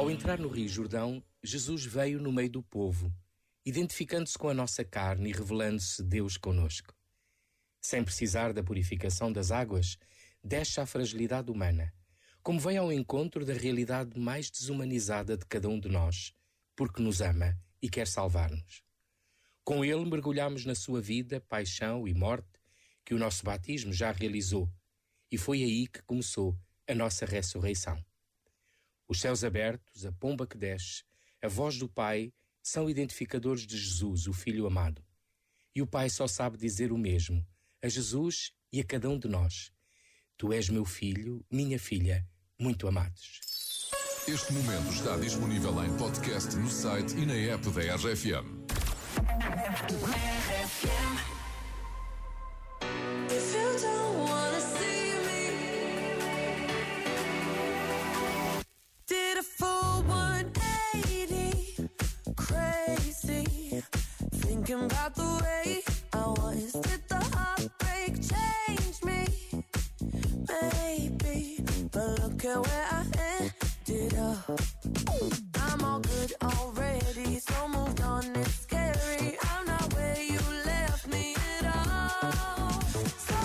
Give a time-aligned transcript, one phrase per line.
[0.00, 3.14] Ao entrar no Rio Jordão, Jesus veio no meio do povo,
[3.66, 6.94] identificando-se com a nossa carne e revelando-se Deus conosco.
[7.82, 9.98] Sem precisar da purificação das águas,
[10.42, 11.92] deixa a fragilidade humana,
[12.42, 16.32] como vem ao encontro da realidade mais desumanizada de cada um de nós,
[16.74, 18.82] porque nos ama e quer salvar-nos.
[19.62, 22.58] Com ele mergulhamos na sua vida, paixão e morte,
[23.04, 24.66] que o nosso batismo já realizou,
[25.30, 28.02] e foi aí que começou a nossa ressurreição.
[29.10, 31.02] Os céus abertos, a pomba que desce,
[31.42, 32.32] a voz do Pai
[32.62, 35.04] são identificadores de Jesus, o Filho amado.
[35.74, 37.44] E o Pai só sabe dizer o mesmo
[37.82, 39.72] a Jesus e a cada um de nós.
[40.36, 42.24] Tu és meu filho, minha filha,
[42.56, 43.40] muito amados.
[44.28, 48.60] Este momento está disponível em podcast no site e na app da RFM.
[70.62, 73.04] Maybe, but look at where I
[73.40, 74.60] ended up.
[75.54, 78.24] I'm all good already, so moved on.
[78.36, 79.36] It's scary.
[79.42, 82.80] I'm not where you left me at all.
[83.28, 83.38] So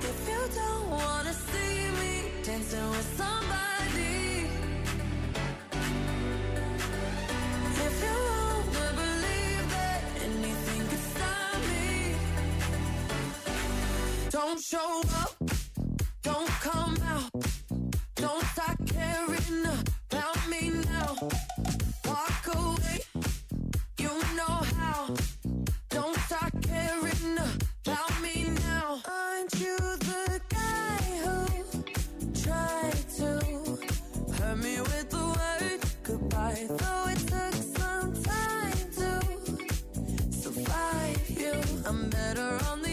[0.00, 4.50] if you don't wanna see me dancing with somebody,
[7.86, 12.16] if you wanna believe that anything could stop me,
[14.30, 15.30] don't show up,
[16.26, 17.30] don't come out,
[18.16, 19.64] don't start caring
[20.10, 21.16] about me now.
[22.04, 22.98] Walk away,
[24.00, 25.14] you know how.
[25.88, 29.00] Don't start caring about me now.
[29.06, 29.76] Aren't you
[30.10, 31.36] the guy who
[32.42, 33.28] tried to
[34.36, 36.66] hurt me with the goodbye?
[36.80, 39.10] Though it took some time to
[40.32, 41.54] survive you,
[41.86, 42.85] I'm better on the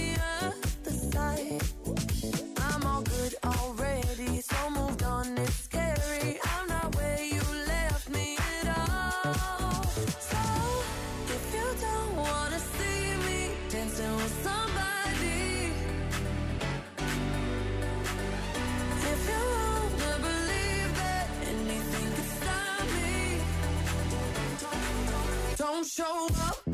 [25.95, 26.72] show up,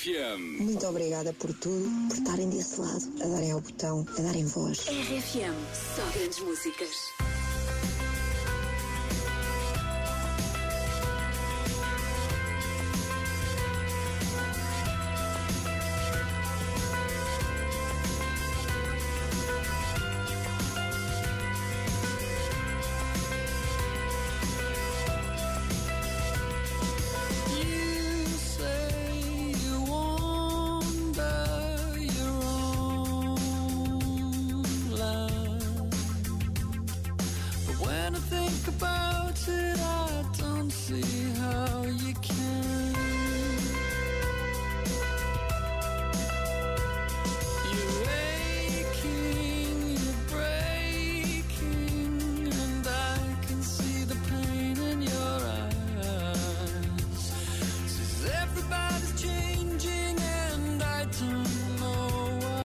[0.00, 0.62] RFM.
[0.62, 4.78] Muito obrigada por tudo, por estarem desse lado, a darem ao botão, a darem voz.
[4.88, 7.29] RFM, só grandes músicas.